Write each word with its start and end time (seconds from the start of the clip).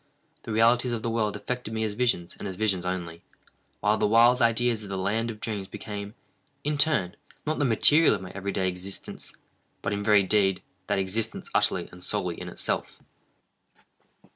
The 0.41 0.51
realities 0.51 0.93
of 0.93 1.03
the 1.03 1.11
world 1.11 1.35
affected 1.35 1.75
me 1.75 1.83
as 1.83 1.93
visions, 1.93 2.35
and 2.39 2.47
as 2.47 2.55
visions 2.55 2.87
only, 2.87 3.21
while 3.81 3.99
the 3.99 4.07
wild 4.07 4.41
ideas 4.41 4.81
of 4.81 4.89
the 4.89 4.97
land 4.97 5.29
of 5.29 5.39
dreams 5.39 5.67
became, 5.67 6.15
in 6.63 6.79
turn, 6.79 7.15
not 7.45 7.59
the 7.59 7.65
material 7.65 8.15
of 8.15 8.21
my 8.23 8.31
every 8.31 8.51
day 8.51 8.67
existence, 8.67 9.31
but 9.83 9.93
in 9.93 10.03
very 10.03 10.23
deed 10.23 10.63
that 10.87 10.97
existence 10.97 11.51
utterly 11.53 11.87
and 11.91 12.03
solely 12.03 12.41
in 12.41 12.49
itself. 12.49 12.99